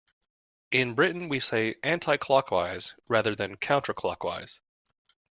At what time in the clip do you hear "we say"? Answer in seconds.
1.29-1.75